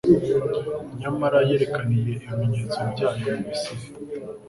[0.99, 3.85] Nyamara yerekaniye ibimenyetso byayo mu Misiri